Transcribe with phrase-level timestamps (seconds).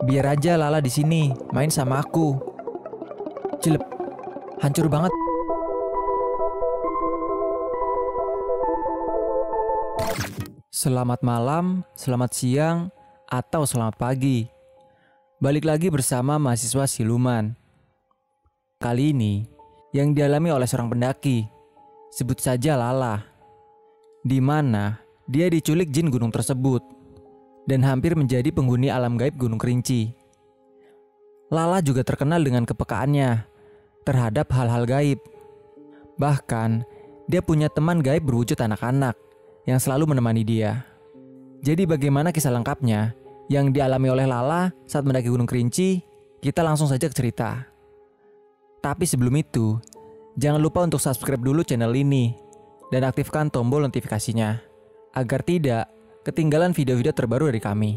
[0.00, 2.40] Biar aja Lala di sini main sama aku.
[3.60, 3.84] Cilep,
[4.64, 5.12] hancur banget.
[10.72, 12.78] Selamat malam, selamat siang,
[13.28, 14.48] atau selamat pagi.
[15.36, 17.52] Balik lagi bersama mahasiswa siluman.
[18.80, 19.44] Kali ini,
[19.92, 21.46] yang dialami oleh seorang pendaki,
[22.10, 23.20] sebut saja Lala.
[24.24, 24.98] Di mana
[25.28, 27.01] dia diculik jin gunung tersebut
[27.66, 30.10] dan hampir menjadi penghuni alam gaib Gunung Kerinci.
[31.52, 33.44] Lala juga terkenal dengan kepekaannya
[34.08, 35.20] terhadap hal-hal gaib.
[36.16, 36.82] Bahkan,
[37.28, 39.14] dia punya teman gaib berwujud anak-anak
[39.68, 40.82] yang selalu menemani dia.
[41.62, 43.14] Jadi bagaimana kisah lengkapnya
[43.46, 46.02] yang dialami oleh Lala saat mendaki Gunung Kerinci?
[46.42, 47.62] Kita langsung saja ke cerita.
[48.82, 49.78] Tapi sebelum itu,
[50.34, 52.34] jangan lupa untuk subscribe dulu channel ini
[52.90, 54.58] dan aktifkan tombol notifikasinya
[55.14, 55.86] agar tidak
[56.22, 57.92] ketinggalan video-video terbaru dari kami.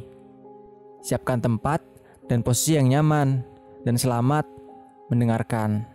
[1.05, 1.85] Siapkan tempat
[2.25, 3.45] dan posisi yang nyaman
[3.85, 4.49] dan selamat
[5.13, 5.85] mendengarkan.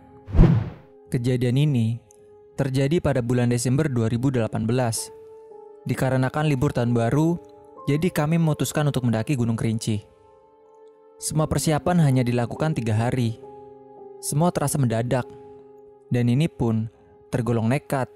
[1.11, 1.99] Kejadian ini
[2.55, 4.47] terjadi pada bulan Desember 2018.
[5.83, 7.35] Dikarenakan libur tahun baru,
[7.91, 10.07] jadi kami memutuskan untuk mendaki Gunung Kerinci.
[11.19, 13.35] Semua persiapan hanya dilakukan tiga hari.
[14.23, 15.27] Semua terasa mendadak,
[16.07, 16.87] dan ini pun
[17.33, 18.07] tergolong nekat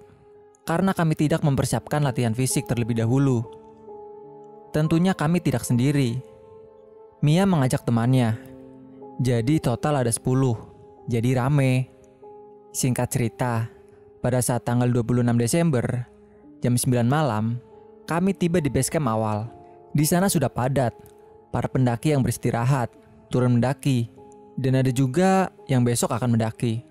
[0.64, 3.65] karena kami tidak mempersiapkan latihan fisik terlebih dahulu.
[4.76, 6.20] Tentunya kami tidak sendiri.
[7.24, 8.36] Mia mengajak temannya.
[9.24, 10.20] Jadi total ada 10.
[11.08, 11.88] Jadi rame.
[12.76, 13.72] Singkat cerita,
[14.20, 16.04] pada saat tanggal 26 Desember,
[16.60, 17.56] jam 9 malam,
[18.04, 19.48] kami tiba di base camp awal.
[19.96, 20.92] Di sana sudah padat,
[21.56, 22.92] para pendaki yang beristirahat,
[23.32, 24.12] turun mendaki,
[24.60, 26.84] dan ada juga yang besok akan mendaki.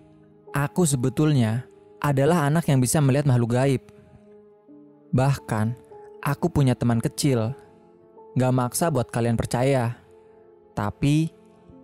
[0.56, 1.68] Aku sebetulnya
[2.00, 3.84] adalah anak yang bisa melihat makhluk gaib.
[5.12, 5.76] Bahkan,
[6.24, 7.52] aku punya teman kecil.
[8.34, 9.94] Gak maksa buat kalian percaya.
[10.74, 11.30] Tapi,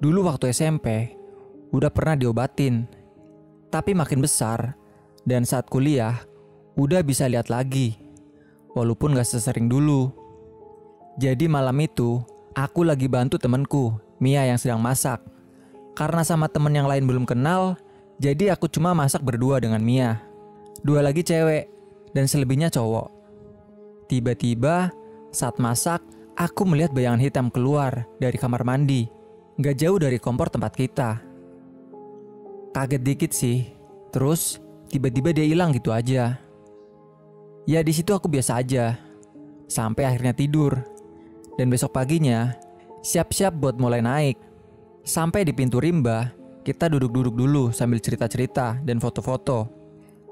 [0.03, 1.15] dulu waktu SMP,
[1.71, 2.91] udah pernah diobatin.
[3.71, 4.75] Tapi makin besar,
[5.23, 6.19] dan saat kuliah,
[6.75, 7.95] udah bisa lihat lagi.
[8.75, 10.11] Walaupun gak sesering dulu.
[11.23, 12.19] Jadi malam itu,
[12.59, 15.23] aku lagi bantu temenku, Mia yang sedang masak.
[15.95, 17.79] Karena sama temen yang lain belum kenal,
[18.19, 20.19] jadi aku cuma masak berdua dengan Mia.
[20.83, 21.71] Dua lagi cewek,
[22.11, 23.07] dan selebihnya cowok.
[24.11, 24.91] Tiba-tiba,
[25.31, 26.03] saat masak,
[26.41, 29.05] aku melihat bayangan hitam keluar dari kamar mandi.
[29.61, 31.21] Gak jauh dari kompor tempat kita.
[32.73, 33.69] Kaget dikit sih.
[34.09, 34.57] Terus,
[34.89, 36.41] tiba-tiba dia hilang gitu aja.
[37.69, 38.97] Ya di situ aku biasa aja.
[39.69, 40.81] Sampai akhirnya tidur.
[41.61, 42.57] Dan besok paginya,
[43.05, 44.41] siap-siap buat mulai naik.
[45.05, 46.33] Sampai di pintu rimba,
[46.65, 49.69] kita duduk-duduk dulu sambil cerita-cerita dan foto-foto.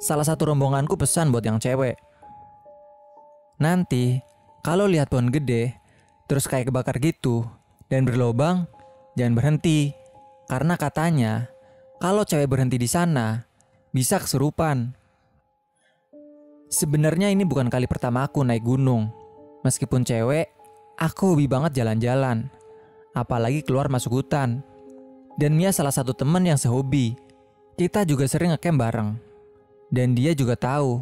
[0.00, 2.00] Salah satu rombonganku pesan buat yang cewek.
[3.60, 4.22] Nanti,
[4.64, 5.77] kalau lihat pohon gede,
[6.28, 7.48] terus kayak kebakar gitu,
[7.88, 8.68] dan berlobang,
[9.16, 9.96] jangan berhenti.
[10.46, 11.48] Karena katanya,
[11.98, 13.48] kalau cewek berhenti di sana,
[13.90, 14.92] bisa kesurupan.
[16.68, 19.08] Sebenarnya ini bukan kali pertama aku naik gunung.
[19.64, 20.52] Meskipun cewek,
[21.00, 22.52] aku hobi banget jalan-jalan.
[23.16, 24.60] Apalagi keluar masuk hutan.
[25.40, 27.16] Dan Mia salah satu teman yang sehobi.
[27.80, 29.10] Kita juga sering ngecamp bareng.
[29.88, 31.00] Dan dia juga tahu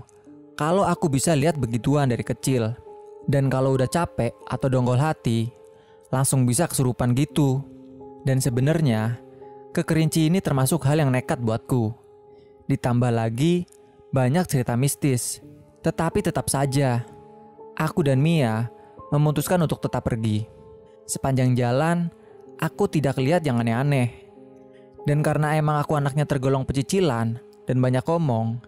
[0.55, 2.79] kalau aku bisa lihat begituan dari kecil.
[3.27, 5.51] Dan kalau udah capek atau donggol hati,
[6.15, 7.63] langsung bisa kesurupan gitu.
[8.23, 9.19] Dan sebenarnya,
[9.75, 11.91] kekerinci ini termasuk hal yang nekat buatku.
[12.71, 13.67] Ditambah lagi,
[14.15, 15.43] banyak cerita mistis.
[15.83, 17.07] Tetapi tetap saja,
[17.79, 18.71] aku dan Mia
[19.11, 20.47] memutuskan untuk tetap pergi.
[21.07, 22.11] Sepanjang jalan,
[22.59, 24.27] aku tidak lihat yang aneh-aneh.
[25.07, 28.59] Dan karena emang aku anaknya tergolong pecicilan dan banyak omong,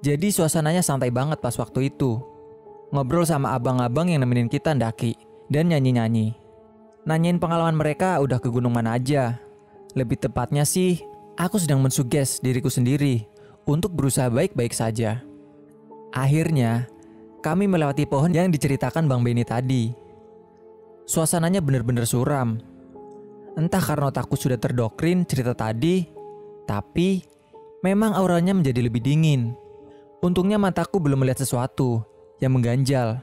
[0.00, 2.31] jadi suasananya santai banget pas waktu itu
[2.92, 5.16] ngobrol sama abang-abang yang nemenin kita ndaki
[5.48, 6.36] dan nyanyi-nyanyi.
[7.08, 9.40] Nanyain pengalaman mereka udah ke gunung mana aja.
[9.96, 11.02] Lebih tepatnya sih,
[11.34, 13.26] aku sedang mensuges diriku sendiri
[13.66, 15.24] untuk berusaha baik-baik saja.
[16.12, 16.86] Akhirnya,
[17.42, 19.90] kami melewati pohon yang diceritakan Bang Beni tadi.
[21.08, 22.60] Suasananya benar-benar suram.
[23.58, 26.06] Entah karena otakku sudah terdoktrin cerita tadi,
[26.68, 27.20] tapi
[27.82, 29.52] memang auranya menjadi lebih dingin.
[30.22, 32.11] Untungnya mataku belum melihat sesuatu
[32.42, 33.22] yang mengganjal.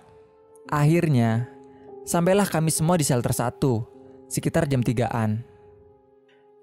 [0.71, 1.51] Akhirnya,
[2.07, 3.83] sampailah kami semua di shelter satu,
[4.31, 5.43] sekitar jam 3-an.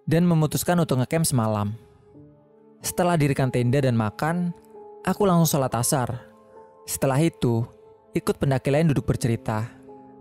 [0.08, 1.76] Dan memutuskan untuk ngecamp semalam.
[2.80, 4.56] Setelah dirikan tenda dan makan,
[5.04, 6.08] aku langsung sholat asar.
[6.88, 7.66] Setelah itu,
[8.16, 9.68] ikut pendaki lain duduk bercerita,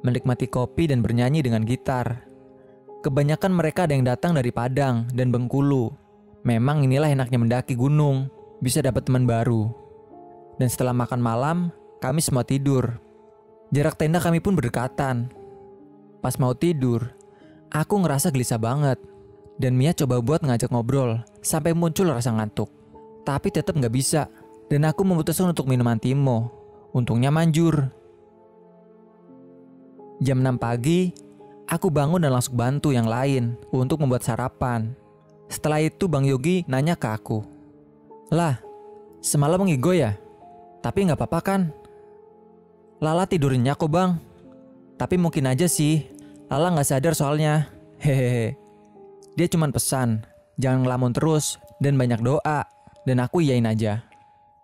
[0.01, 2.25] menikmati kopi dan bernyanyi dengan gitar.
[3.05, 5.93] Kebanyakan mereka ada yang datang dari Padang dan Bengkulu.
[6.41, 8.33] Memang inilah enaknya mendaki gunung,
[8.65, 9.69] bisa dapat teman baru.
[10.57, 11.57] Dan setelah makan malam,
[12.05, 13.01] kami semua tidur.
[13.73, 15.33] Jarak tenda kami pun berdekatan.
[16.21, 17.09] Pas mau tidur,
[17.75, 18.95] Aku ngerasa gelisah banget.
[19.59, 22.71] Dan Mia coba buat ngajak ngobrol sampai muncul rasa ngantuk.
[23.27, 24.31] Tapi tetap nggak bisa.
[24.71, 26.55] Dan aku memutuskan untuk minum antimo.
[26.95, 27.91] Untungnya manjur.
[30.23, 31.11] Jam 6 pagi,
[31.67, 34.95] aku bangun dan langsung bantu yang lain untuk membuat sarapan.
[35.51, 37.43] Setelah itu Bang Yogi nanya ke aku.
[38.31, 38.63] Lah,
[39.19, 40.15] semalam ngigo ya?
[40.79, 41.61] Tapi nggak apa-apa kan?
[43.03, 44.15] Lala tidurnya kok bang.
[44.95, 46.07] Tapi mungkin aja sih,
[46.47, 47.67] Lala nggak sadar soalnya.
[47.99, 48.55] Hehehe.
[49.35, 50.23] Dia cuma pesan,
[50.55, 52.63] jangan ngelamun terus dan banyak doa.
[53.05, 54.01] Dan aku iyain aja.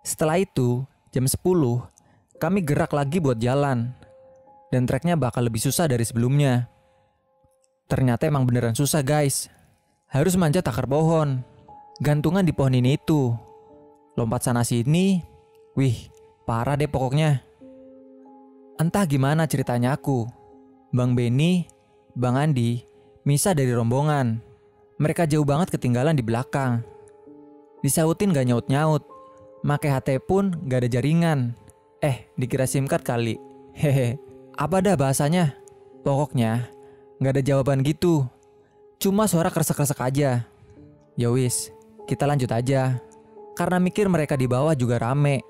[0.01, 0.81] Setelah itu,
[1.13, 1.37] jam 10,
[2.41, 3.93] kami gerak lagi buat jalan
[4.71, 6.65] dan treknya bakal lebih susah dari sebelumnya.
[7.91, 9.51] Ternyata emang beneran susah guys.
[10.07, 11.43] Harus manjat akar pohon.
[11.99, 13.35] Gantungan di pohon ini itu.
[14.15, 15.19] Lompat sana sini.
[15.75, 16.07] Wih,
[16.47, 17.50] parah deh pokoknya.
[18.81, 20.25] Entah gimana ceritanya aku.
[20.89, 21.69] Bang Benny,
[22.17, 22.81] Bang Andi,
[23.29, 24.41] misah dari rombongan.
[24.97, 26.81] Mereka jauh banget ketinggalan di belakang.
[27.85, 29.05] Disautin gak nyaut-nyaut.
[29.61, 31.53] Make HT pun gak ada jaringan.
[32.01, 33.37] Eh, dikira SIM card kali.
[33.77, 34.17] Hehe.
[34.57, 35.53] Apa dah bahasanya?
[36.01, 36.65] Pokoknya
[37.21, 38.25] nggak ada jawaban gitu.
[38.97, 40.49] Cuma suara kresek-kresek aja.
[41.13, 41.69] Ya wis,
[42.09, 42.97] kita lanjut aja.
[43.53, 45.45] Karena mikir mereka di bawah juga rame.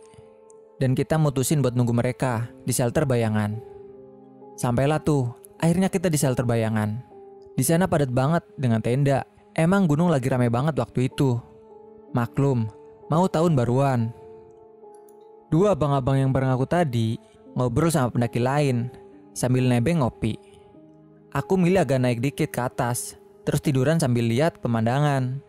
[0.81, 3.61] Dan kita mutusin buat nunggu mereka di shelter bayangan.
[4.57, 5.29] Sampailah tuh,
[5.61, 6.97] akhirnya kita di shelter bayangan.
[7.53, 9.21] Di sana padat banget dengan tenda.
[9.53, 11.37] Emang gunung lagi rame banget waktu itu.
[12.17, 12.65] Maklum,
[13.13, 14.09] mau tahun baruan.
[15.53, 17.21] Dua abang-abang yang bareng aku tadi
[17.53, 18.89] ngobrol sama pendaki lain
[19.37, 20.33] sambil nebeng ngopi.
[21.29, 25.45] Aku milih agak naik dikit ke atas, terus tiduran sambil lihat pemandangan.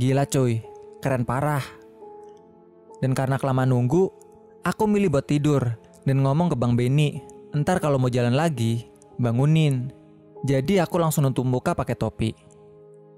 [0.00, 0.64] Gila cuy,
[1.04, 1.62] keren parah.
[3.02, 4.23] Dan karena kelamaan nunggu,
[4.64, 5.76] aku milih buat tidur
[6.08, 7.20] dan ngomong ke Bang Beni,
[7.52, 8.88] entar kalau mau jalan lagi,
[9.20, 9.92] bangunin.
[10.44, 12.32] Jadi aku langsung nutup muka pakai topi.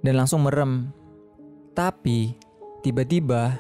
[0.03, 0.95] Dan langsung merem.
[1.75, 2.39] Tapi,
[2.87, 3.59] tiba-tiba,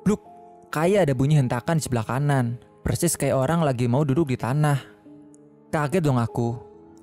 [0.00, 0.24] bluk,
[0.72, 2.56] kayak ada bunyi hentakan di sebelah kanan.
[2.80, 4.80] Persis kayak orang lagi mau duduk di tanah.
[5.68, 6.56] Kaget dong aku.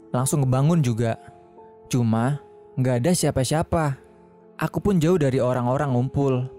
[0.10, 1.22] Langsung ngebangun juga.
[1.94, 2.42] Cuma
[2.78, 4.02] nggak ada siapa-siapa.
[4.58, 6.50] Aku pun jauh dari orang-orang ngumpul.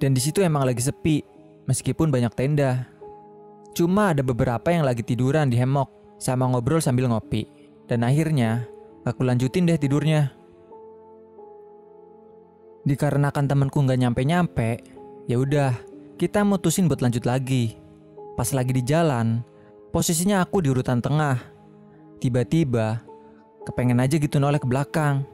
[0.00, 1.20] Dan di situ emang lagi sepi,
[1.66, 2.88] meskipun banyak tenda.
[3.70, 7.46] Cuma ada beberapa yang lagi tiduran di hemok sama ngobrol sambil ngopi.
[7.86, 8.66] Dan akhirnya
[9.06, 10.30] aku lanjutin deh tidurnya.
[12.86, 14.70] Dikarenakan temanku nggak nyampe-nyampe,
[15.28, 15.76] ya udah
[16.16, 17.76] kita mutusin buat lanjut lagi.
[18.34, 19.44] Pas lagi di jalan,
[19.92, 21.36] posisinya aku di urutan tengah.
[22.20, 23.04] Tiba-tiba,
[23.68, 25.24] kepengen aja gitu noleh ke belakang.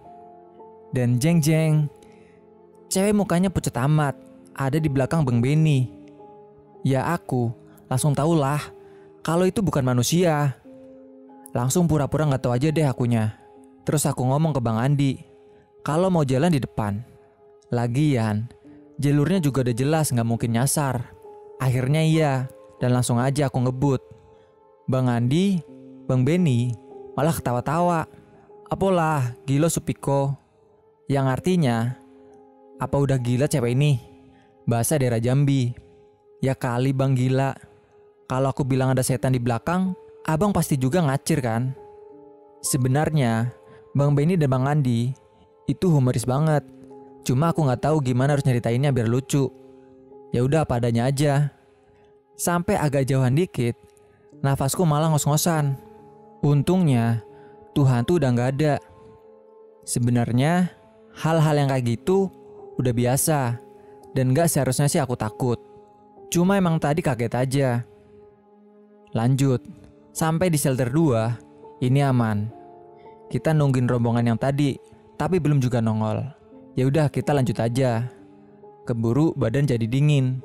[0.91, 1.87] Dan jeng-jeng,
[2.91, 4.19] cewek mukanya pucat amat,
[4.57, 5.87] ada di belakang Bang Benny.
[6.83, 8.63] Ya aku langsung lah
[9.27, 10.55] kalau itu bukan manusia.
[11.51, 13.35] Langsung pura-pura nggak tahu aja deh akunya.
[13.83, 15.19] Terus aku ngomong ke Bang Andi,
[15.83, 17.03] kalau mau jalan di depan.
[17.75, 18.47] Lagian,
[19.03, 21.11] jalurnya juga udah jelas nggak mungkin nyasar.
[21.59, 22.33] Akhirnya iya,
[22.79, 24.03] dan langsung aja aku ngebut.
[24.87, 25.59] Bang Andi,
[26.07, 26.71] Bang Benny
[27.19, 28.07] malah ketawa-tawa.
[28.71, 30.35] Apalah, gila Supiko.
[31.07, 31.95] Yang artinya,
[32.77, 33.99] apa udah gila cewek ini?
[34.67, 35.71] Bahasa daerah Jambi.
[36.45, 37.55] Ya kali bang gila.
[38.27, 39.95] Kalau aku bilang ada setan di belakang,
[40.27, 41.71] abang pasti juga ngacir kan?
[42.59, 43.55] Sebenarnya,
[43.95, 45.15] Bang Benny dan Bang Andi
[45.71, 46.67] itu humoris banget.
[47.23, 49.47] Cuma aku nggak tahu gimana harus nyeritainnya biar lucu.
[50.35, 51.55] Ya udah padanya aja.
[52.35, 53.79] Sampai agak jauhan dikit,
[54.43, 55.79] nafasku malah ngos-ngosan.
[56.43, 57.23] Untungnya,
[57.73, 58.75] Tuhan tuh udah gak ada.
[59.87, 60.69] Sebenarnya,
[61.17, 62.29] hal-hal yang kayak gitu
[62.77, 63.57] udah biasa.
[64.13, 65.57] Dan gak seharusnya sih aku takut.
[66.29, 67.69] Cuma emang tadi kaget aja.
[69.17, 69.65] Lanjut,
[70.13, 72.53] sampai di shelter 2, ini aman.
[73.33, 74.77] Kita nungguin rombongan yang tadi,
[75.17, 76.21] tapi belum juga nongol.
[76.77, 78.13] Ya udah kita lanjut aja.
[78.85, 80.45] Keburu badan jadi dingin.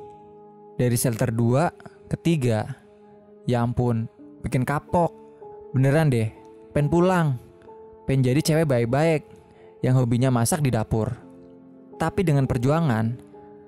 [0.79, 1.67] Dari shelter 2
[2.07, 3.43] ke 3.
[3.43, 4.07] Ya ampun,
[4.39, 5.11] bikin kapok.
[5.75, 6.31] Beneran deh,
[6.71, 7.35] pen pulang.
[8.07, 9.27] Pen jadi cewek baik-baik
[9.83, 11.11] yang hobinya masak di dapur.
[11.99, 13.19] Tapi dengan perjuangan,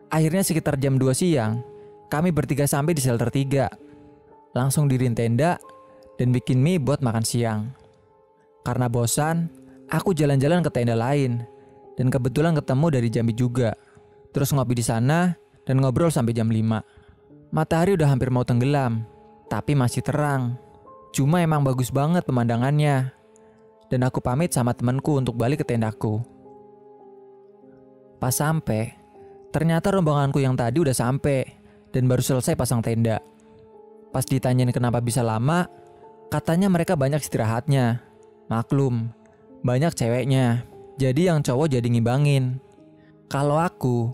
[0.08, 1.60] akhirnya sekitar jam 2 siang,
[2.08, 3.83] kami bertiga sampai di shelter 3.
[4.54, 5.58] Langsung dirin tenda
[6.22, 7.74] dan bikin mie buat makan siang.
[8.62, 9.50] Karena bosan,
[9.90, 11.42] aku jalan-jalan ke tenda lain
[11.98, 13.74] dan kebetulan ketemu dari Jambi juga.
[14.34, 15.34] Terus ngopi di sana
[15.66, 17.54] dan ngobrol sampai jam 5.
[17.54, 19.06] Matahari udah hampir mau tenggelam,
[19.50, 20.58] tapi masih terang.
[21.14, 23.14] Cuma emang bagus banget pemandangannya.
[23.94, 26.18] Dan aku pamit sama temanku untuk balik ke tendaku.
[28.18, 28.98] Pas sampai,
[29.54, 31.46] ternyata rombonganku yang tadi udah sampai
[31.94, 33.22] dan baru selesai pasang tenda.
[34.14, 35.66] Pas ditanyain kenapa bisa lama,
[36.30, 38.06] katanya mereka banyak istirahatnya.
[38.46, 39.10] Maklum,
[39.66, 40.70] banyak ceweknya.
[41.02, 42.62] Jadi yang cowok jadi ngibangin.
[43.26, 44.14] Kalau aku,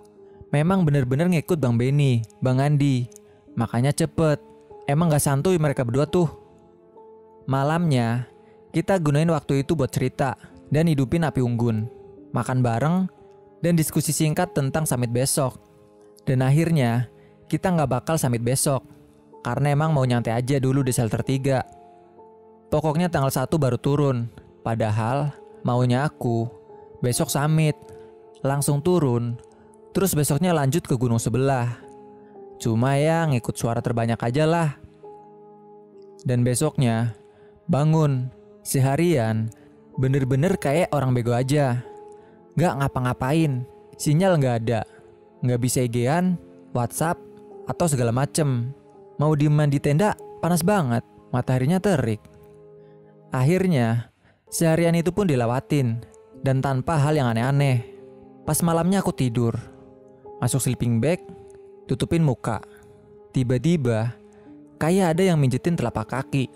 [0.56, 3.12] memang bener-bener ngikut Bang Benny, Bang Andi.
[3.60, 4.40] Makanya cepet.
[4.88, 6.32] Emang gak santuy mereka berdua tuh.
[7.46, 8.26] Malamnya,
[8.72, 10.40] kita gunain waktu itu buat cerita
[10.72, 11.92] dan hidupin api unggun.
[12.32, 13.10] Makan bareng,
[13.60, 15.60] dan diskusi singkat tentang summit besok.
[16.24, 17.12] Dan akhirnya,
[17.52, 18.86] kita nggak bakal summit besok.
[19.40, 22.70] Karena emang mau nyantai aja dulu di shelter 3.
[22.70, 24.30] Pokoknya tanggal 1 baru turun.
[24.62, 26.46] Padahal, maunya aku,
[27.00, 27.76] besok summit.
[28.40, 29.36] Langsung turun,
[29.92, 31.76] terus besoknya lanjut ke gunung sebelah.
[32.56, 34.70] Cuma ya ngikut suara terbanyak aja lah.
[36.24, 37.16] Dan besoknya,
[37.68, 38.32] bangun,
[38.64, 39.52] seharian,
[40.00, 41.84] bener-bener kayak orang bego aja.
[42.56, 43.68] Gak ngapa-ngapain,
[44.00, 44.82] sinyal gak ada.
[45.44, 46.40] Gak bisa IG-an,
[46.72, 47.20] Whatsapp,
[47.68, 48.72] atau segala macem.
[49.20, 51.04] Mau dieman di tenda, panas banget,
[51.36, 52.24] mataharinya terik.
[53.36, 54.16] Akhirnya,
[54.48, 56.00] seharian itu pun dilewatin,
[56.40, 57.84] dan tanpa hal yang aneh-aneh.
[58.48, 59.60] Pas malamnya aku tidur,
[60.40, 61.20] masuk sleeping bag,
[61.84, 62.64] tutupin muka.
[63.36, 64.16] Tiba-tiba,
[64.80, 66.48] kayak ada yang mijitin telapak kaki.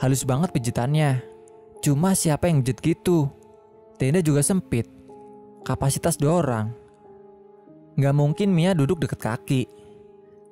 [0.00, 1.20] Halus banget pijitannya.
[1.84, 3.28] Cuma siapa yang mijit gitu?
[4.00, 4.88] Tenda juga sempit.
[5.62, 6.66] Kapasitas dua orang.
[7.98, 9.62] Gak mungkin Mia duduk deket kaki.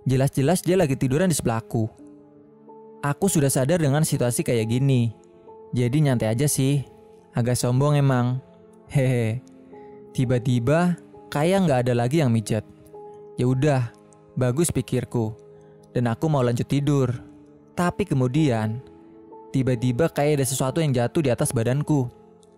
[0.06, 1.90] Jelas-jelas dia lagi tiduran di sebelahku.
[3.02, 5.10] Aku sudah sadar dengan situasi kayak gini.
[5.74, 6.86] Jadi nyantai aja sih.
[7.34, 8.38] Agak sombong emang.
[8.86, 9.42] Hehe.
[10.14, 10.94] Tiba-tiba
[11.26, 12.62] kayak nggak ada lagi yang mijat.
[13.34, 13.90] Ya udah,
[14.38, 15.34] bagus pikirku.
[15.90, 17.10] Dan aku mau lanjut tidur.
[17.74, 18.78] Tapi kemudian
[19.50, 22.06] tiba-tiba kayak ada sesuatu yang jatuh di atas badanku.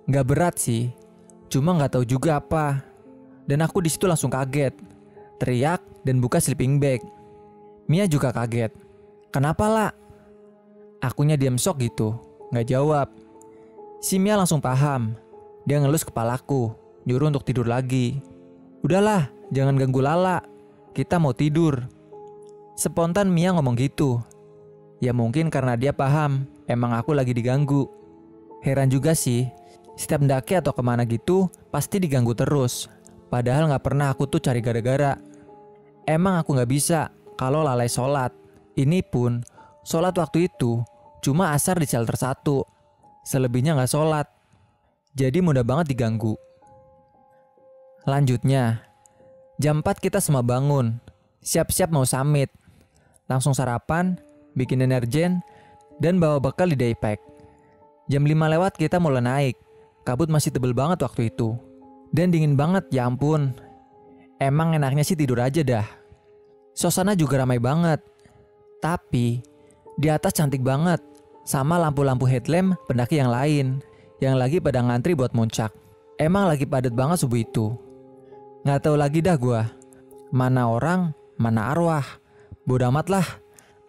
[0.04, 0.92] Nggak berat sih,
[1.48, 2.84] cuma nggak tahu juga apa.
[3.48, 4.76] Dan aku di situ langsung kaget,
[5.40, 7.00] teriak dan buka sleeping bag.
[7.88, 8.68] Mia juga kaget.
[9.32, 9.90] Kenapa lah?
[11.00, 12.20] Akunya diam sok gitu,
[12.52, 13.08] nggak jawab.
[14.04, 15.16] Si Mia langsung paham.
[15.64, 16.76] Dia ngelus kepalaku,
[17.08, 18.20] nyuruh untuk tidur lagi.
[18.84, 20.44] Udahlah, jangan ganggu Lala.
[20.92, 21.80] Kita mau tidur.
[22.76, 24.20] Spontan Mia ngomong gitu.
[25.00, 27.88] Ya mungkin karena dia paham, emang aku lagi diganggu.
[28.60, 29.48] Heran juga sih,
[29.96, 32.90] setiap mendaki atau ke mana gitu, pasti diganggu terus.
[33.32, 35.16] Padahal nggak pernah aku tuh cari gara-gara.
[36.08, 38.34] Emang aku nggak bisa, kalau lalai sholat.
[38.74, 39.40] Ini pun,
[39.86, 40.82] sholat waktu itu
[41.22, 42.66] cuma asar di shelter satu.
[43.22, 44.26] Selebihnya nggak sholat.
[45.14, 46.34] Jadi mudah banget diganggu.
[48.06, 48.82] Lanjutnya,
[49.62, 50.98] jam 4 kita semua bangun.
[51.42, 52.50] Siap-siap mau summit.
[53.30, 54.16] Langsung sarapan,
[54.56, 55.44] bikin energen,
[56.00, 57.20] dan bawa bekal di daypack.
[58.08, 59.56] Jam 5 lewat kita mulai naik.
[60.06, 61.58] Kabut masih tebel banget waktu itu.
[62.08, 63.52] Dan dingin banget, ya ampun.
[64.40, 65.97] Emang enaknya sih tidur aja dah.
[66.78, 67.98] Suasana juga ramai banget.
[68.78, 69.42] Tapi
[69.98, 71.02] di atas cantik banget
[71.42, 73.82] sama lampu-lampu headlamp pendaki yang lain
[74.22, 75.74] yang lagi pada ngantri buat muncak.
[76.22, 77.74] Emang lagi padat banget subuh itu.
[78.62, 79.66] Nggak tahu lagi dah gua.
[80.30, 82.06] Mana orang, mana arwah.
[82.62, 83.26] Bodoh amat lah.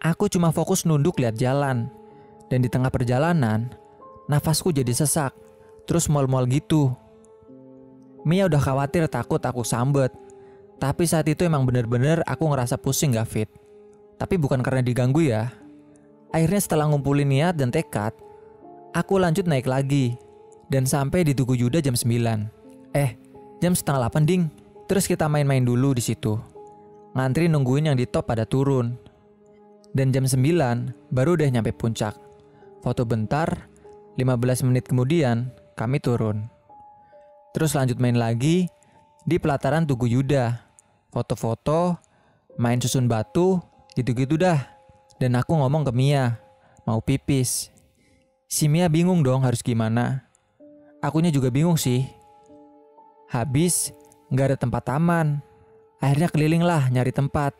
[0.02, 1.86] Aku cuma fokus nunduk lihat jalan.
[2.50, 3.70] Dan di tengah perjalanan,
[4.26, 5.30] nafasku jadi sesak.
[5.86, 6.90] Terus mal-mal gitu.
[8.26, 10.10] Mia udah khawatir takut aku sambet.
[10.80, 13.50] Tapi saat itu emang bener-bener aku ngerasa pusing gak fit.
[14.16, 15.52] Tapi bukan karena diganggu ya.
[16.32, 18.16] Akhirnya setelah ngumpulin niat dan tekad,
[18.96, 20.16] aku lanjut naik lagi.
[20.72, 22.96] Dan sampai di Tugu Yuda jam 9.
[22.96, 23.12] Eh,
[23.60, 24.48] jam setengah 8 ding.
[24.88, 26.40] Terus kita main-main dulu di situ.
[27.12, 28.96] Ngantri nungguin yang di top pada turun.
[29.92, 30.40] Dan jam 9
[31.12, 32.14] baru udah nyampe puncak.
[32.80, 33.68] Foto bentar,
[34.16, 36.48] 15 menit kemudian kami turun.
[37.50, 38.70] Terus lanjut main lagi
[39.26, 40.69] di pelataran Tugu Yuda
[41.10, 41.98] foto-foto,
[42.56, 43.58] main susun batu,
[43.98, 44.62] gitu-gitu dah.
[45.20, 46.40] Dan aku ngomong ke Mia,
[46.88, 47.68] mau pipis.
[48.50, 50.26] Si Mia bingung dong harus gimana.
[51.04, 52.08] Akunya juga bingung sih.
[53.30, 53.94] Habis,
[54.32, 55.38] nggak ada tempat aman.
[56.00, 57.52] Akhirnya keliling lah nyari tempat.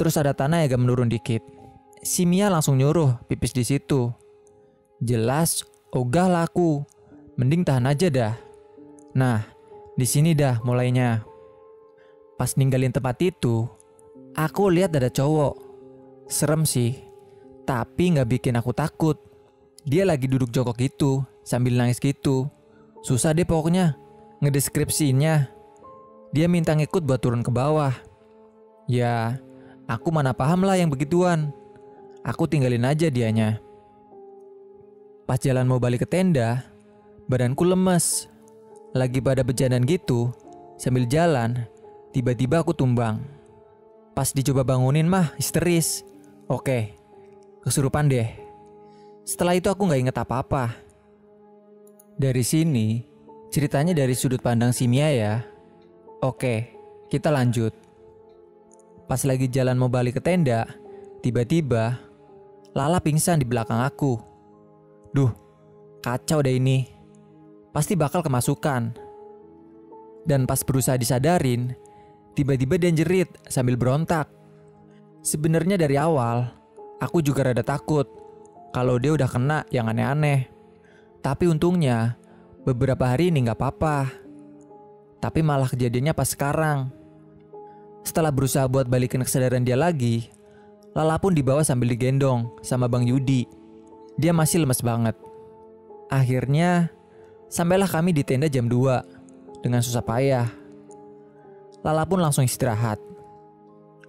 [0.00, 1.44] Terus ada tanah yang agak menurun dikit.
[2.00, 4.08] Si Mia langsung nyuruh pipis di situ.
[5.00, 6.84] Jelas, ogah laku.
[7.36, 8.34] Mending tahan aja dah.
[9.12, 9.44] Nah,
[9.96, 11.35] di sini dah mulainya.
[12.36, 13.64] Pas ninggalin tempat itu,
[14.36, 15.56] aku lihat ada cowok.
[16.28, 17.00] Serem sih,
[17.64, 19.16] tapi nggak bikin aku takut.
[19.88, 22.50] Dia lagi duduk jongkok gitu, sambil nangis gitu.
[23.00, 23.96] Susah deh pokoknya,
[24.44, 25.48] ngedeskripsinya.
[26.34, 27.94] Dia minta ngikut buat turun ke bawah.
[28.90, 29.40] Ya,
[29.88, 31.54] aku mana paham lah yang begituan.
[32.26, 33.62] Aku tinggalin aja dianya.
[35.24, 36.66] Pas jalan mau balik ke tenda,
[37.30, 38.28] badanku lemes.
[38.94, 40.34] Lagi pada bejanan gitu,
[40.74, 41.68] sambil jalan,
[42.16, 43.20] Tiba-tiba aku tumbang.
[44.16, 46.00] Pas dicoba bangunin mah histeris.
[46.48, 46.96] Oke,
[47.60, 48.32] kesurupan deh.
[49.28, 50.72] Setelah itu aku nggak inget apa-apa.
[52.16, 53.04] Dari sini,
[53.52, 55.44] ceritanya dari sudut pandang si Mia ya.
[56.24, 56.72] Oke,
[57.12, 57.76] kita lanjut.
[59.04, 60.64] Pas lagi jalan mau balik ke tenda,
[61.20, 62.00] tiba-tiba
[62.76, 64.20] Lala pingsan di belakang aku.
[65.16, 65.32] Duh,
[66.04, 66.84] kacau deh ini.
[67.72, 68.92] Pasti bakal kemasukan.
[70.28, 71.72] Dan pas berusaha disadarin,
[72.36, 74.28] tiba-tiba dia jerit sambil berontak.
[75.24, 76.52] Sebenarnya dari awal,
[77.00, 78.06] aku juga rada takut
[78.70, 80.46] kalau dia udah kena yang aneh-aneh.
[81.24, 82.14] Tapi untungnya,
[82.62, 84.12] beberapa hari ini nggak apa-apa.
[85.18, 86.92] Tapi malah kejadiannya pas sekarang.
[88.04, 90.30] Setelah berusaha buat balikin kesadaran dia lagi,
[90.96, 93.44] Lala pun dibawa sambil digendong sama Bang Yudi.
[94.16, 95.12] Dia masih lemes banget.
[96.08, 96.88] Akhirnya,
[97.52, 100.48] sampailah kami di tenda jam 2 dengan susah payah.
[101.86, 102.98] Lala pun langsung istirahat.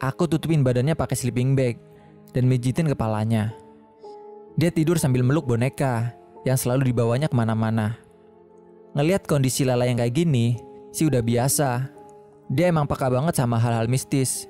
[0.01, 1.77] Aku tutupin badannya pakai sleeping bag
[2.33, 3.53] dan mijitin kepalanya.
[4.57, 8.01] Dia tidur sambil meluk boneka yang selalu dibawanya ke mana-mana.
[8.97, 10.57] Ngeliat kondisi Lala yang kayak gini,
[10.89, 11.93] sih udah biasa.
[12.49, 14.49] Dia emang peka banget sama hal-hal mistis.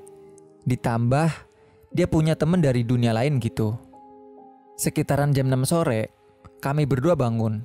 [0.63, 1.27] Ditambah,
[1.91, 3.75] dia punya temen dari dunia lain gitu.
[4.79, 6.15] Sekitaran jam 6 sore,
[6.63, 7.59] kami berdua bangun.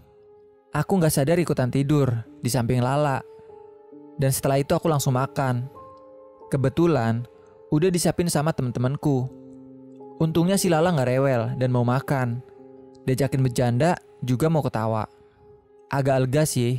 [0.75, 2.11] Aku gak sadar ikutan tidur
[2.43, 3.32] di samping Lala.
[4.17, 5.69] Dan setelah itu aku langsung makan.
[6.53, 7.25] Kebetulan,
[7.73, 9.29] udah disiapin sama temen-temenku.
[10.21, 12.45] Untungnya si Lala gak rewel dan mau makan.
[13.09, 15.09] Diajakin bercanda, juga mau ketawa.
[15.89, 16.79] Agak lega sih.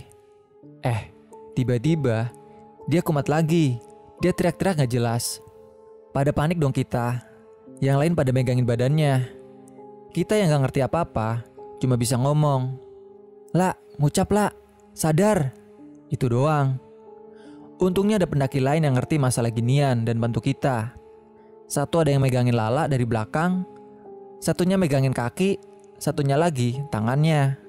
[0.86, 1.12] Eh,
[1.58, 2.32] tiba-tiba
[2.88, 3.80] dia kumat lagi.
[4.20, 5.44] Dia teriak-teriak gak jelas.
[6.16, 7.24] Pada panik dong kita.
[7.84, 9.28] Yang lain pada megangin badannya.
[10.14, 11.42] Kita yang gak ngerti apa-apa,
[11.82, 12.78] cuma bisa ngomong.
[13.58, 14.54] Lah, ngucap lah,
[14.94, 15.52] sadar.
[16.14, 16.83] Itu doang.
[17.84, 20.96] Untungnya ada pendaki lain yang ngerti masalah ginian dan bantu kita.
[21.68, 23.68] Satu ada yang megangin Lala dari belakang,
[24.40, 25.60] satunya megangin kaki,
[26.00, 27.60] satunya lagi tangannya.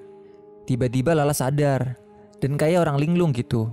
[0.71, 1.99] Tiba-tiba Lala sadar
[2.39, 3.67] dan kayak orang linglung gitu.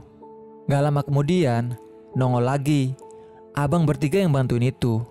[0.65, 1.77] Gak lama kemudian,
[2.17, 2.98] nongol lagi.
[3.53, 5.06] Abang bertiga yang bantuin itu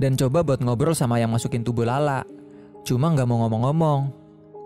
[0.00, 2.24] dan coba buat ngobrol sama yang masukin tubuh Lala.
[2.88, 4.00] Cuma nggak mau ngomong-ngomong.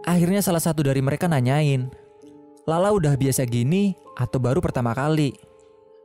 [0.06, 1.90] Akhirnya salah satu dari mereka nanyain,
[2.70, 5.51] Lala udah biasa gini atau baru pertama kali?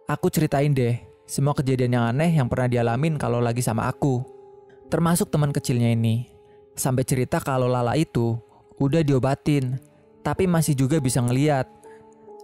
[0.07, 4.23] Aku ceritain deh semua kejadian yang aneh yang pernah dialamin kalau lagi sama aku.
[4.87, 6.31] Termasuk teman kecilnya ini.
[6.79, 8.39] Sampai cerita kalau Lala itu
[8.79, 9.75] udah diobatin,
[10.23, 11.67] tapi masih juga bisa ngeliat.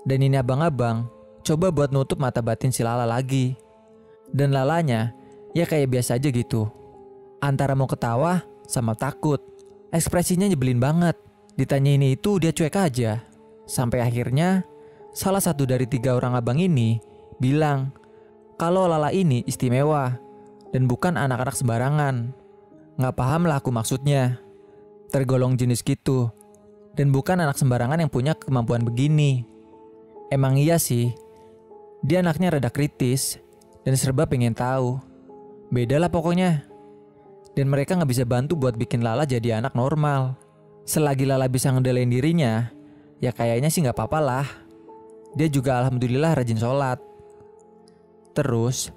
[0.03, 1.07] Dan ini abang-abang
[1.47, 3.55] coba buat nutup mata batin si Lala lagi.
[4.27, 5.15] Dan Lalanya
[5.53, 6.65] Ya kayak biasa aja gitu.
[7.37, 9.37] Antara mau ketawa sama takut.
[9.93, 11.13] Ekspresinya nyebelin banget.
[11.53, 13.21] Ditanya ini itu dia cuek aja.
[13.69, 14.65] Sampai akhirnya
[15.13, 16.97] salah satu dari tiga orang abang ini
[17.43, 17.91] bilang
[18.55, 20.15] kalau Lala ini istimewa
[20.71, 22.31] dan bukan anak-anak sembarangan.
[22.95, 24.39] Nggak paham lah aku maksudnya.
[25.11, 26.31] Tergolong jenis gitu.
[26.95, 29.43] Dan bukan anak sembarangan yang punya kemampuan begini.
[30.31, 31.13] Emang iya sih,
[32.01, 33.37] dia anaknya rada kritis
[33.85, 34.97] dan serba pengen tahu.
[35.69, 36.65] Beda lah pokoknya.
[37.53, 40.33] Dan mereka nggak bisa bantu buat bikin Lala jadi anak normal.
[40.89, 42.73] Selagi Lala bisa ngedalain dirinya,
[43.21, 44.45] ya kayaknya sih nggak apa-apa lah.
[45.37, 47.12] Dia juga alhamdulillah rajin sholat.
[48.33, 48.89] Terus,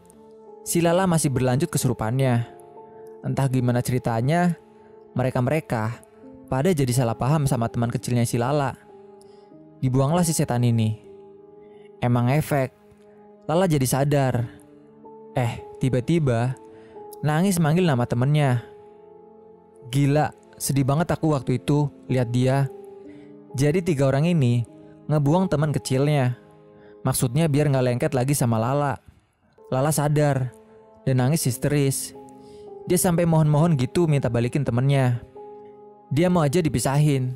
[0.64, 2.48] si Lala masih berlanjut kesurupannya.
[3.20, 4.56] Entah gimana ceritanya,
[5.12, 6.00] mereka-mereka
[6.48, 8.72] pada jadi salah paham sama teman kecilnya si Lala.
[9.84, 10.96] Dibuanglah si setan ini.
[12.00, 12.72] Emang efek,
[13.44, 14.48] Lala jadi sadar.
[15.36, 16.56] Eh, tiba-tiba
[17.20, 18.64] nangis manggil nama temennya.
[19.92, 22.72] Gila, sedih banget aku waktu itu lihat dia.
[23.52, 24.64] Jadi tiga orang ini
[25.06, 26.36] ngebuang teman kecilnya.
[27.04, 29.05] Maksudnya biar nggak lengket lagi sama Lala.
[29.72, 30.54] Lala sadar
[31.02, 32.14] dan nangis histeris.
[32.86, 35.22] Dia sampai mohon-mohon gitu minta balikin temennya.
[36.14, 37.34] Dia mau aja dipisahin,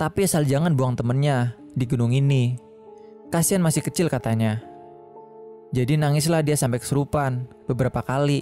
[0.00, 2.56] tapi asal jangan buang temennya di gunung ini.
[3.28, 4.64] Kasian masih kecil katanya.
[5.76, 8.40] Jadi nangislah dia sampai kesurupan beberapa kali.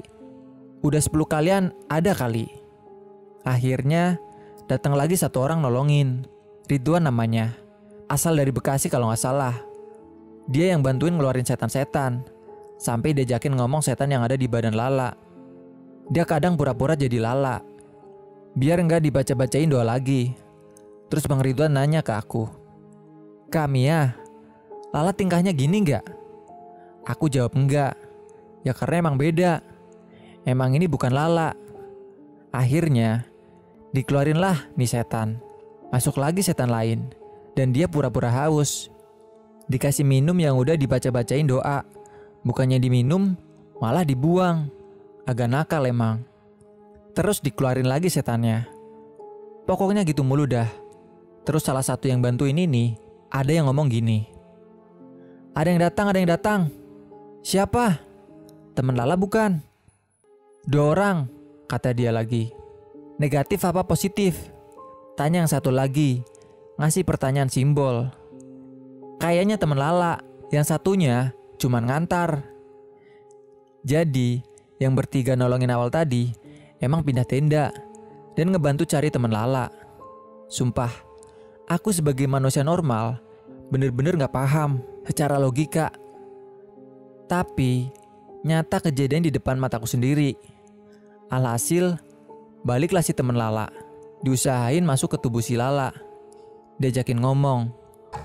[0.86, 2.46] Udah 10 kalian ada kali.
[3.42, 4.22] Akhirnya
[4.70, 6.30] datang lagi satu orang nolongin.
[6.70, 7.58] Ridwan namanya.
[8.06, 9.58] Asal dari Bekasi kalau nggak salah.
[10.46, 12.35] Dia yang bantuin ngeluarin setan-setan.
[12.76, 15.16] Sampai diajakin ngomong setan yang ada di badan Lala.
[16.12, 17.58] Dia kadang pura-pura jadi Lala.
[18.56, 20.32] Biar nggak dibaca-bacain doa lagi.
[21.08, 22.48] Terus Bang Ridwan nanya ke aku.
[23.48, 24.12] Kami ya,
[24.92, 26.04] Lala tingkahnya gini nggak?
[27.06, 27.94] Aku jawab enggak.
[28.66, 29.62] Ya karena emang beda.
[30.42, 31.54] Emang ini bukan Lala.
[32.50, 33.26] Akhirnya,
[33.94, 35.38] dikeluarinlah nih setan.
[35.94, 37.10] Masuk lagi setan lain.
[37.54, 38.90] Dan dia pura-pura haus.
[39.70, 41.86] Dikasih minum yang udah dibaca-bacain doa.
[42.46, 43.34] Bukannya diminum,
[43.82, 44.70] malah dibuang.
[45.26, 46.22] Agak nakal emang.
[47.10, 48.70] Terus dikeluarin lagi setannya.
[49.66, 50.70] Pokoknya gitu mulu dah.
[51.42, 52.94] Terus salah satu yang bantuin ini
[53.34, 54.30] ada yang ngomong gini.
[55.58, 56.60] Ada yang datang, ada yang datang.
[57.42, 57.98] Siapa?
[58.78, 59.58] Temen Lala bukan?
[60.68, 61.26] Dua orang,
[61.66, 62.54] kata dia lagi.
[63.18, 64.52] Negatif apa positif?
[65.16, 66.22] Tanya yang satu lagi,
[66.76, 68.06] ngasih pertanyaan simbol.
[69.18, 70.20] Kayaknya temen Lala,
[70.52, 72.44] yang satunya cuman ngantar.
[73.86, 74.42] Jadi,
[74.76, 76.28] yang bertiga nolongin awal tadi
[76.80, 77.72] emang pindah tenda
[78.36, 79.72] dan ngebantu cari temen Lala.
[80.46, 80.92] Sumpah,
[81.66, 83.18] aku sebagai manusia normal
[83.72, 85.90] bener-bener gak paham secara logika.
[87.26, 87.90] Tapi,
[88.46, 90.38] nyata kejadian di depan mataku sendiri.
[91.26, 91.98] Alhasil,
[92.62, 93.66] baliklah si temen Lala.
[94.22, 95.90] Diusahain masuk ke tubuh si Lala.
[96.78, 97.74] Diajakin ngomong.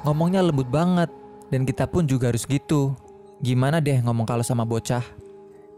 [0.05, 1.09] Ngomongnya lembut banget.
[1.49, 2.93] Dan kita pun juga harus gitu.
[3.41, 5.01] Gimana deh ngomong kalau sama bocah?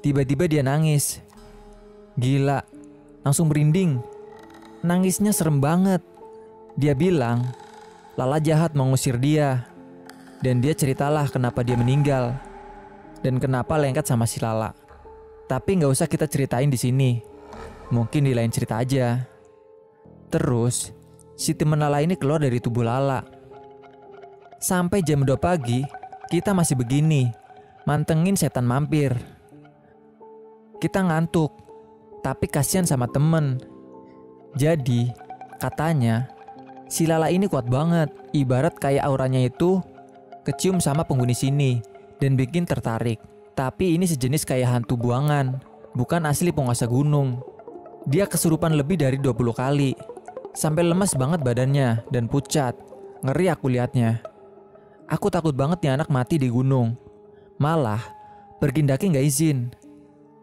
[0.04, 1.23] Tiba-tiba dia nangis.
[2.19, 2.60] Gila,
[3.23, 4.04] langsung merinding.
[4.84, 6.04] Nangisnya serem banget.
[6.76, 7.47] Dia bilang,
[8.19, 9.63] Lala jahat mengusir dia.
[10.43, 12.36] Dan dia ceritalah kenapa dia meninggal.
[13.23, 14.76] Dan kenapa lengket sama si Lala.
[15.47, 17.23] Tapi nggak usah kita ceritain di sini.
[17.95, 19.23] Mungkin di lain cerita aja.
[20.28, 20.91] Terus,
[21.39, 23.23] si temen Lala ini keluar dari tubuh Lala.
[24.60, 25.80] Sampai jam 2 pagi,
[26.28, 27.32] kita masih begini,
[27.84, 29.12] mantengin setan mampir.
[30.80, 31.52] Kita ngantuk,
[32.24, 33.60] tapi kasihan sama temen.
[34.56, 35.12] Jadi,
[35.60, 36.28] katanya,
[36.88, 39.80] si Lala ini kuat banget, ibarat kayak auranya itu
[40.43, 41.80] kecium sama penghuni sini
[42.19, 43.19] dan bikin tertarik.
[43.54, 45.62] Tapi ini sejenis kayak hantu buangan,
[45.93, 47.39] bukan asli penguasa gunung.
[48.08, 49.96] Dia kesurupan lebih dari 20 kali.
[50.54, 52.76] Sampai lemas banget badannya dan pucat.
[53.24, 54.19] Ngeri aku liatnya.
[55.08, 57.02] Aku takut banget nih anak mati di gunung.
[57.61, 58.01] Malah,
[58.57, 59.57] pergi daki nggak izin.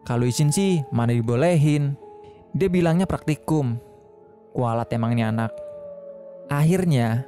[0.07, 1.93] Kalau izin sih, mana dibolehin.
[2.51, 3.77] Dia bilangnya praktikum.
[4.51, 5.51] Kualat emang ini anak.
[6.51, 7.23] Akhirnya,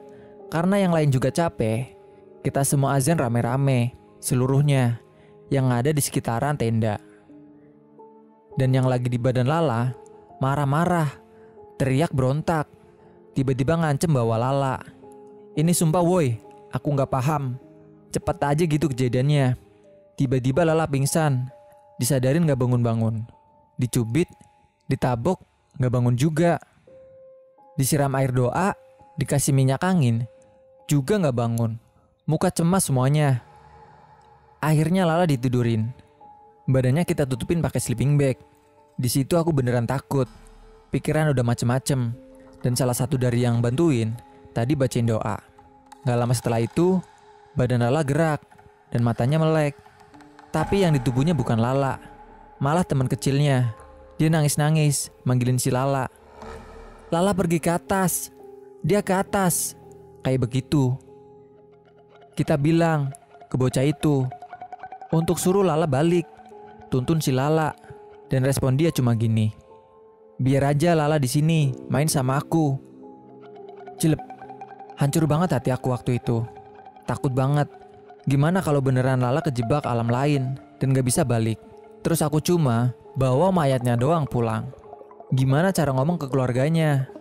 [0.52, 1.96] karena yang lain juga capek,
[2.44, 5.00] kita semua azan rame-rame, seluruhnya,
[5.48, 7.00] yang ada di sekitaran tenda.
[8.60, 9.96] Dan yang lagi di badan Lala,
[10.44, 11.08] marah-marah,
[11.80, 12.68] teriak berontak,
[13.32, 14.78] tiba-tiba ngancem bawa Lala.
[15.56, 16.36] Ini sumpah woi,
[16.76, 17.56] aku nggak paham.
[18.12, 19.63] Cepet aja gitu kejadiannya.
[20.24, 21.52] Tiba-tiba Lala pingsan,
[22.00, 23.28] Disadarin gak bangun-bangun.
[23.76, 24.32] Dicubit,
[24.88, 25.44] ditabok,
[25.76, 26.64] gak bangun juga.
[27.76, 28.72] Disiram air doa,
[29.20, 30.24] dikasih minyak angin,
[30.88, 31.76] juga gak bangun.
[32.24, 33.44] Muka cemas semuanya.
[34.64, 35.92] Akhirnya Lala ditidurin.
[36.72, 38.40] Badannya kita tutupin pakai sleeping bag.
[38.96, 40.32] Di situ aku beneran takut.
[40.88, 42.16] Pikiran udah macem-macem.
[42.64, 44.16] Dan salah satu dari yang bantuin
[44.56, 45.36] tadi bacain doa.
[46.08, 47.04] Gak lama setelah itu,
[47.60, 48.40] badan Lala gerak
[48.88, 49.83] dan matanya melek.
[50.54, 51.98] Tapi yang di tubuhnya bukan Lala,
[52.62, 53.74] malah teman kecilnya.
[54.22, 56.06] Dia nangis-nangis, manggilin si Lala.
[57.10, 58.30] Lala pergi ke atas,
[58.86, 59.74] dia ke atas,
[60.22, 60.94] kayak begitu.
[62.38, 63.10] Kita bilang
[63.50, 64.30] ke bocah itu
[65.10, 66.30] untuk suruh Lala balik,
[66.94, 67.74] tuntun si Lala,
[68.30, 69.50] dan respon dia cuma gini.
[70.38, 72.78] Biar aja Lala di sini main sama aku.
[73.98, 74.22] Cilep,
[75.02, 76.46] hancur banget hati aku waktu itu.
[77.10, 77.66] Takut banget
[78.24, 81.60] Gimana kalau beneran Lala kejebak alam lain dan gak bisa balik?
[82.04, 84.72] Terus aku cuma bawa mayatnya doang pulang.
[85.36, 87.12] Gimana cara ngomong ke keluarganya?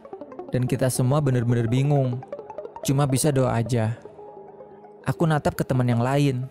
[0.55, 2.23] Dan kita semua bener-bener bingung.
[2.87, 3.99] Cuma bisa doa aja.
[5.03, 6.47] Aku natap ke teman yang lain.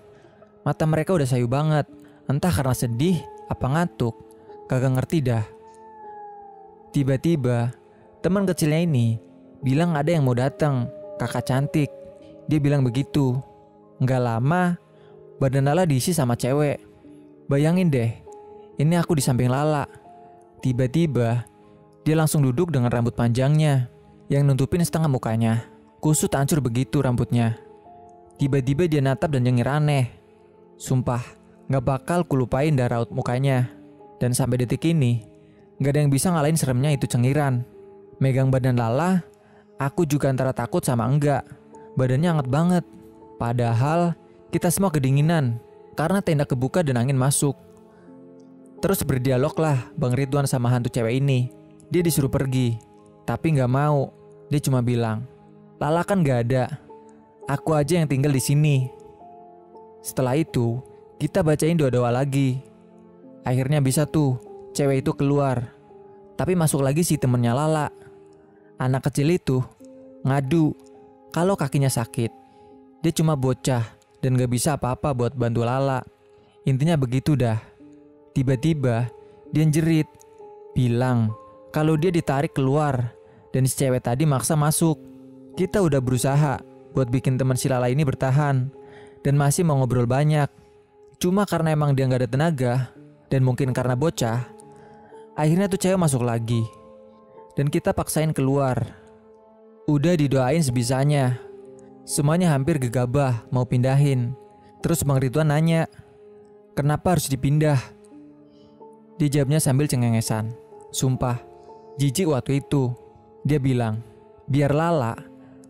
[0.68, 1.88] Mata mereka udah sayu banget.
[2.28, 4.16] Entah karena sedih, apa ngantuk.
[4.68, 5.46] Kagak ngerti dah.
[6.92, 7.72] Tiba-tiba,
[8.20, 9.16] teman kecilnya ini
[9.64, 10.92] bilang ada yang mau datang.
[11.16, 11.88] Kakak cantik.
[12.52, 13.51] Dia bilang begitu.
[14.02, 14.82] Nggak lama,
[15.38, 16.82] badan Lala diisi sama cewek.
[17.46, 18.10] Bayangin deh,
[18.82, 19.86] ini aku di samping Lala.
[20.66, 21.46] Tiba-tiba,
[22.02, 23.94] dia langsung duduk dengan rambut panjangnya
[24.26, 25.70] yang nutupin setengah mukanya.
[26.02, 27.62] Kusut hancur begitu rambutnya.
[28.42, 30.10] Tiba-tiba dia natap dan nyengir aneh.
[30.82, 31.22] Sumpah,
[31.70, 33.70] nggak bakal kulupain dah raut mukanya.
[34.18, 35.22] Dan sampai detik ini,
[35.78, 37.62] nggak ada yang bisa ngalahin seremnya itu cengiran.
[38.18, 39.22] Megang badan Lala,
[39.78, 41.46] aku juga antara takut sama enggak.
[41.94, 42.86] Badannya hangat banget.
[43.42, 44.14] Padahal
[44.54, 45.58] kita semua kedinginan
[45.98, 47.58] karena tenda kebuka dan angin masuk.
[48.86, 51.50] Terus berdialog lah Bang Ridwan sama hantu cewek ini.
[51.90, 52.78] Dia disuruh pergi,
[53.26, 54.14] tapi nggak mau.
[54.54, 55.26] Dia cuma bilang,
[55.82, 56.70] Lala kan gak ada.
[57.50, 58.86] Aku aja yang tinggal di sini.
[60.06, 60.78] Setelah itu,
[61.18, 62.62] kita bacain doa-doa lagi.
[63.42, 64.38] Akhirnya bisa tuh,
[64.78, 65.74] cewek itu keluar.
[66.38, 67.90] Tapi masuk lagi si temennya Lala.
[68.78, 69.66] Anak kecil itu
[70.22, 70.78] ngadu
[71.34, 72.41] kalau kakinya sakit.
[73.02, 73.82] Dia cuma bocah
[74.22, 76.06] dan gak bisa apa-apa buat bantu Lala.
[76.70, 77.58] Intinya begitu dah.
[78.32, 79.10] Tiba-tiba
[79.52, 80.08] dia jerit,
[80.72, 81.34] bilang
[81.76, 83.12] kalau dia ditarik keluar
[83.52, 85.00] dan si cewek tadi maksa masuk.
[85.52, 86.64] Kita udah berusaha,
[86.96, 88.72] buat bikin teman si Lala ini bertahan
[89.26, 90.48] dan masih mau ngobrol banyak.
[91.20, 92.74] Cuma karena emang dia nggak ada tenaga
[93.28, 94.48] dan mungkin karena bocah,
[95.36, 96.64] akhirnya tuh cewek masuk lagi.
[97.52, 98.80] Dan kita paksain keluar.
[99.84, 101.36] Udah didoain sebisanya.
[102.02, 104.34] Semuanya hampir gegabah mau pindahin.
[104.82, 105.86] Terus Bang Ridwan nanya,
[106.74, 107.78] kenapa harus dipindah?
[109.22, 110.50] Dijawabnya sambil cengengesan.
[110.90, 111.38] Sumpah,
[112.02, 112.90] jijik waktu itu.
[113.46, 114.02] Dia bilang,
[114.50, 115.14] biar Lala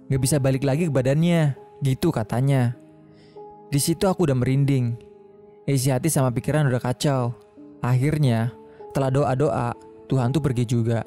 [0.08, 1.60] gak bisa balik lagi ke badannya.
[1.84, 2.80] Gitu katanya.
[3.68, 4.96] Di situ aku udah merinding.
[5.68, 7.36] Isi hati sama pikiran udah kacau.
[7.84, 8.56] Akhirnya,
[8.88, 9.70] setelah doa-doa,
[10.08, 11.04] Tuhan tuh pergi juga.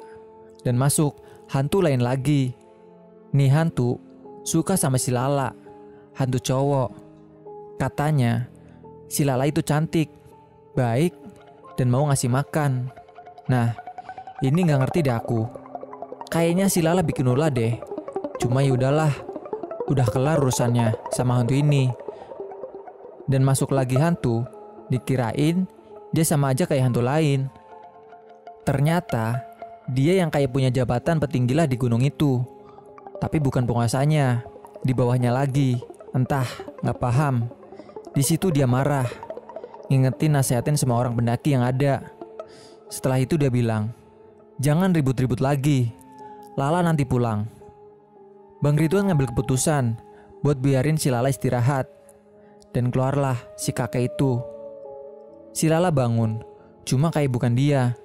[0.61, 1.17] Dan masuk
[1.49, 2.53] hantu lain lagi.
[3.33, 3.97] Nih hantu
[4.45, 5.51] suka sama si Lala,
[6.15, 6.89] hantu cowok.
[7.81, 8.47] Katanya,
[9.09, 10.07] si Lala itu cantik,
[10.77, 11.11] baik,
[11.75, 12.87] dan mau ngasih makan.
[13.51, 13.75] Nah,
[14.39, 15.43] ini nggak ngerti deh aku.
[16.29, 17.75] Kayaknya si Lala bikin ulah deh.
[18.39, 19.11] Cuma ya udahlah,
[19.89, 21.89] udah kelar urusannya sama hantu ini.
[23.25, 24.45] Dan masuk lagi hantu,
[24.93, 25.65] dikirain
[26.15, 27.51] dia sama aja kayak hantu lain.
[28.63, 29.43] Ternyata
[29.91, 32.54] dia yang kayak punya jabatan petinggi lah di gunung itu.
[33.25, 34.45] Tapi bukan penguasanya,
[34.85, 35.81] di bawahnya lagi.
[36.13, 36.45] Entah,
[36.85, 37.49] nggak paham.
[38.13, 39.09] Di situ dia marah,
[39.89, 42.05] ngingetin nasehatin semua orang pendaki yang ada.
[42.85, 43.89] Setelah itu dia bilang,
[44.61, 45.89] jangan ribut-ribut lagi,
[46.53, 47.49] Lala nanti pulang.
[48.61, 49.97] Bang Ridwan ngambil keputusan
[50.45, 51.89] buat biarin si Lala istirahat.
[52.77, 54.37] Dan keluarlah si kakek itu.
[55.49, 56.45] Si Lala bangun,
[56.85, 57.97] cuma kayak bukan dia.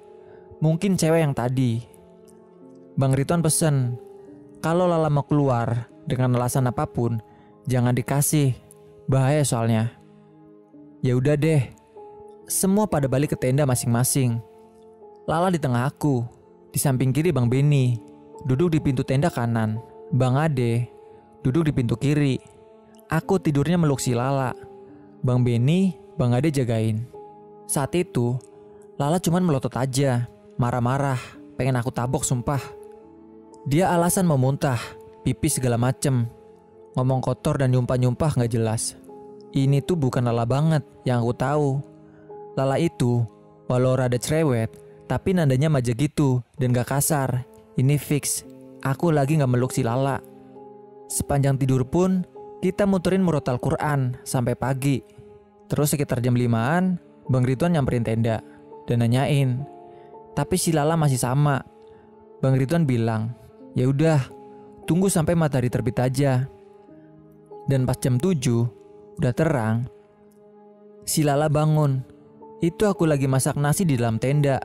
[0.65, 1.85] Mungkin cewek yang tadi.
[2.97, 4.01] Bang Ridwan pesen,
[4.61, 7.17] kalau Lala mau keluar dengan alasan apa pun,
[7.65, 8.53] jangan dikasih.
[9.09, 9.91] Bahaya soalnya.
[11.01, 11.65] Ya udah deh.
[12.45, 14.39] Semua pada balik ke tenda masing-masing.
[15.25, 16.23] Lala di tengah aku,
[16.69, 17.97] di samping kiri Bang Beni,
[18.45, 19.81] duduk di pintu tenda kanan.
[20.13, 21.01] Bang Ade
[21.41, 22.37] duduk di pintu kiri.
[23.11, 24.55] Aku tidurnya meluk si Lala.
[25.25, 27.03] Bang Beni, Bang Ade jagain.
[27.67, 28.37] Saat itu,
[28.95, 31.17] Lala cuman melotot aja, marah-marah,
[31.57, 32.61] pengen aku tabok sumpah.
[33.61, 34.81] Dia alasan mau muntah,
[35.21, 36.25] pipis segala macem,
[36.97, 38.97] ngomong kotor dan nyumpah-nyumpah nggak jelas.
[39.53, 41.69] Ini tuh bukan Lala banget yang aku tahu.
[42.57, 43.21] Lala itu,
[43.69, 44.73] walau rada cerewet,
[45.05, 47.43] tapi nandanya maja gitu dan gak kasar.
[47.75, 48.47] Ini fix,
[48.81, 50.23] aku lagi gak meluk si Lala.
[51.11, 52.23] Sepanjang tidur pun,
[52.63, 55.03] kita muterin murotal Quran sampai pagi.
[55.67, 56.95] Terus sekitar jam 5an,
[57.27, 58.39] Bang Ridwan nyamperin tenda
[58.87, 59.67] dan nanyain.
[60.31, 61.59] Tapi si Lala masih sama.
[62.39, 63.35] Bang Ridwan bilang,
[63.77, 64.19] ya udah,
[64.85, 66.47] tunggu sampai matahari terbit aja.
[67.69, 68.81] Dan pas jam 7,
[69.21, 69.85] Udah terang.
[71.05, 72.01] Si Lala bangun.
[72.57, 74.57] Itu aku lagi masak nasi di dalam tenda.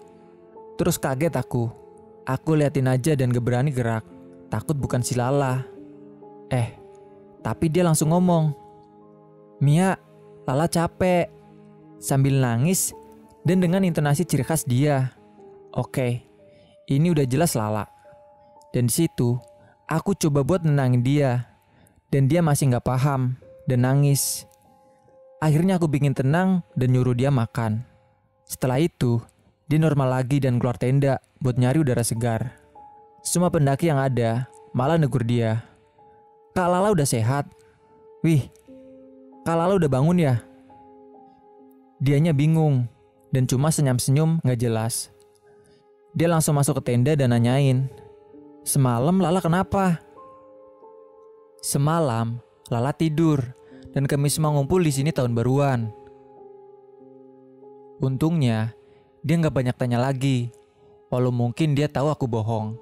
[0.81, 1.69] Terus kaget aku.
[2.25, 4.05] Aku liatin aja dan gak berani gerak.
[4.49, 5.61] Takut bukan si Lala.
[6.49, 6.73] Eh,
[7.45, 8.57] tapi dia langsung ngomong.
[9.61, 9.97] Mia,
[10.49, 11.29] Lala capek.
[11.97, 12.93] Sambil nangis
[13.45, 15.17] dan dengan intonasi ciri khas dia.
[15.73, 16.25] Oke,
[16.93, 17.96] ini udah jelas Lala.
[18.77, 19.41] Dan di situ,
[19.89, 21.49] aku coba buat nenangin dia.
[22.13, 24.45] Dan dia masih gak paham dan nangis.
[25.41, 27.89] Akhirnya aku bikin tenang dan nyuruh dia makan.
[28.45, 29.17] Setelah itu,
[29.65, 32.53] dia normal lagi dan keluar tenda buat nyari udara segar.
[33.25, 34.45] Semua pendaki yang ada
[34.77, 35.65] malah negur dia.
[36.53, 37.49] Kak Lala udah sehat.
[38.21, 38.45] Wih,
[39.49, 40.45] Kak Lala udah bangun ya?
[41.97, 42.85] Dianya bingung
[43.33, 45.09] dan cuma senyum-senyum gak jelas.
[46.13, 47.89] Dia langsung masuk ke tenda dan nanyain,
[48.67, 50.03] Semalam Lala kenapa?
[51.63, 53.39] Semalam Lala tidur
[53.95, 55.87] dan kami semua ngumpul di sini tahun baruan.
[58.03, 58.75] Untungnya,
[59.23, 60.51] dia nggak banyak tanya lagi,
[61.15, 62.75] walau mungkin dia tahu aku bohong.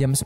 [0.00, 0.24] Jam 10,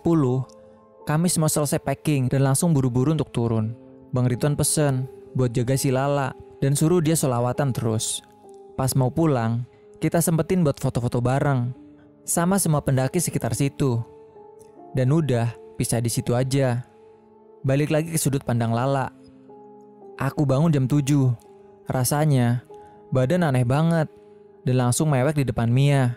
[1.02, 3.74] kami semua selesai packing dan langsung buru-buru untuk turun.
[4.14, 6.30] Bang Ridwan pesen buat jaga si Lala
[6.62, 8.22] dan suruh dia solawatan terus.
[8.78, 9.66] Pas mau pulang,
[9.98, 11.81] kita sempetin buat foto-foto bareng
[12.22, 13.98] sama semua pendaki sekitar situ.
[14.94, 16.86] Dan udah, pisah di situ aja.
[17.62, 19.10] Balik lagi ke sudut pandang Lala.
[20.18, 21.34] Aku bangun jam 7.
[21.90, 22.62] Rasanya
[23.10, 24.06] badan aneh banget
[24.62, 26.14] dan langsung mewek di depan Mia.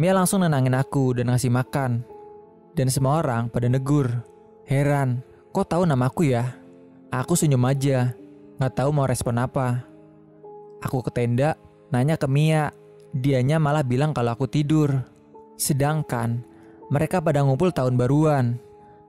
[0.00, 2.00] Mia langsung nenangin aku dan ngasih makan.
[2.72, 4.08] Dan semua orang pada negur.
[4.64, 6.56] Heran, kok tahu nama aku ya?
[7.10, 8.14] Aku senyum aja,
[8.56, 9.82] nggak tahu mau respon apa.
[10.80, 11.58] Aku ke tenda,
[11.90, 12.70] nanya ke Mia.
[13.10, 15.02] Dianya malah bilang kalau aku tidur.
[15.58, 16.46] Sedangkan
[16.90, 18.58] mereka pada ngumpul tahun baruan.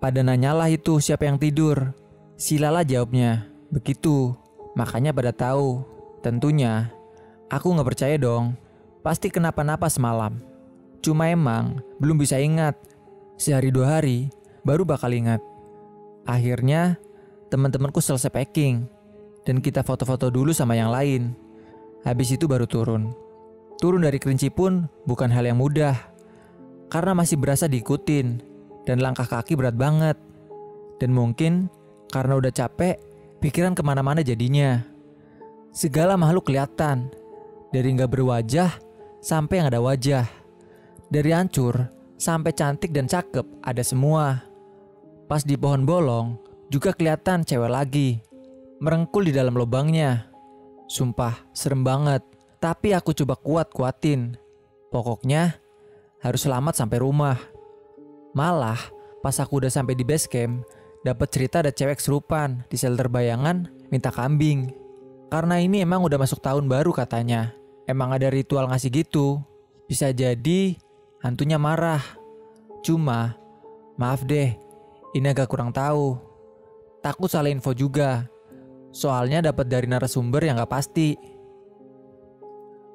[0.01, 1.93] Pada nanyalah itu siapa yang tidur.
[2.37, 4.33] Si Lala jawabnya, begitu.
[4.73, 5.85] Makanya pada tahu.
[6.25, 6.89] Tentunya,
[7.49, 8.57] aku nggak percaya dong.
[9.01, 10.37] Pasti kenapa-napa semalam.
[11.01, 12.77] Cuma emang belum bisa ingat.
[13.37, 14.29] Sehari dua hari
[14.61, 15.41] baru bakal ingat.
[16.29, 17.01] Akhirnya,
[17.49, 18.85] teman-temanku selesai packing
[19.41, 21.33] dan kita foto-foto dulu sama yang lain.
[22.05, 23.13] Habis itu baru turun.
[23.81, 25.97] Turun dari kerinci pun bukan hal yang mudah
[26.93, 28.37] karena masih berasa diikutin
[28.85, 30.21] dan langkah kaki berat banget.
[31.01, 31.65] Dan mungkin
[32.13, 33.01] karena udah capek,
[33.41, 34.85] pikiran ke mana-mana jadinya.
[35.73, 37.09] Segala makhluk kelihatan,
[37.73, 38.69] dari nggak berwajah
[39.17, 40.29] sampai yang ada wajah.
[41.09, 41.89] Dari hancur
[42.21, 44.45] sampai cantik dan cakep ada semua.
[45.25, 46.37] Pas di pohon bolong
[46.69, 48.21] juga kelihatan cewek lagi.
[48.77, 50.29] Merengkul di dalam lubangnya.
[50.85, 52.30] Sumpah, serem banget.
[52.61, 54.37] Tapi aku coba kuat-kuatin.
[54.93, 55.57] Pokoknya
[56.21, 57.41] harus selamat sampai rumah.
[58.37, 58.77] Malah,
[59.25, 60.61] pas aku udah sampai di base camp,
[61.01, 64.69] dapat cerita ada cewek serupan di shelter bayangan minta kambing.
[65.33, 67.57] Karena ini emang udah masuk tahun baru katanya.
[67.89, 69.41] Emang ada ritual ngasih gitu.
[69.89, 70.77] Bisa jadi
[71.25, 72.03] hantunya marah.
[72.85, 73.33] Cuma,
[73.97, 74.53] maaf deh,
[75.17, 76.19] ini agak kurang tahu.
[77.01, 78.29] Takut salah info juga.
[78.93, 81.17] Soalnya dapat dari narasumber yang gak pasti.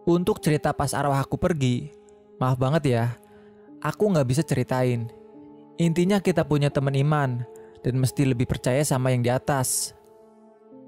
[0.07, 1.91] Untuk cerita pas arwah aku pergi,
[2.39, 3.05] maaf banget ya,
[3.83, 5.11] aku gak bisa ceritain.
[5.83, 7.43] Intinya kita punya teman iman
[7.83, 9.99] dan mesti lebih percaya sama yang di atas.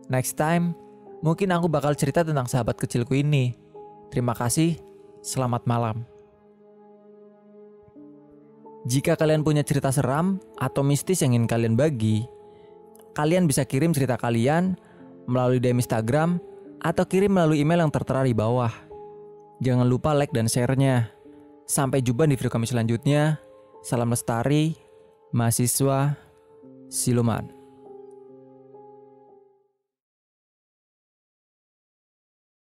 [0.07, 0.71] Next time,
[1.19, 3.59] mungkin aku bakal cerita tentang sahabat kecilku ini.
[4.15, 4.79] Terima kasih,
[5.19, 6.07] selamat malam.
[8.87, 12.23] Jika kalian punya cerita seram atau mistis yang ingin kalian bagi,
[13.19, 14.79] kalian bisa kirim cerita kalian
[15.27, 16.39] melalui DM Instagram
[16.79, 18.88] atau kirim melalui email yang tertera di bawah.
[19.59, 21.11] Jangan lupa like dan share-nya.
[21.67, 23.43] Sampai jumpa di video kami selanjutnya.
[23.83, 24.79] Salam lestari,
[25.35, 26.15] mahasiswa,
[26.87, 27.58] siluman.